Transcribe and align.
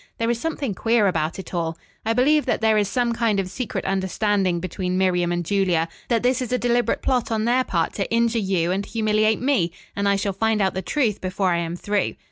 There 0.17 0.31
is 0.31 0.39
something 0.41 0.73
queer 0.73 1.05
about 1.05 1.37
it 1.37 1.53
all. 1.53 1.77
I 2.07 2.13
believe 2.13 2.47
that 2.47 2.59
there 2.59 2.75
is 2.75 2.87
some 2.89 3.13
kind 3.13 3.39
of 3.39 3.51
secret 3.51 3.85
understanding 3.85 4.59
between 4.59 4.97
Miriam 4.97 5.31
and 5.31 5.45
Julia; 5.45 5.87
that 6.07 6.23
this 6.23 6.41
is 6.41 6.51
a 6.51 6.57
deliberate 6.57 7.03
plot 7.03 7.29
on 7.31 7.45
their 7.45 7.63
part 7.63 7.93
to 7.97 8.11
injure 8.11 8.39
you 8.39 8.71
and 8.71 8.83
humiliate 8.83 9.39
me, 9.41 9.71
and 9.95 10.09
I 10.09 10.15
shall 10.15 10.33
find 10.33 10.59
out 10.59 10.73
the 10.73 10.81
truth 10.81 11.21
before 11.21 11.51
I 11.51 11.59
am 11.59 11.75
through." 11.75 12.15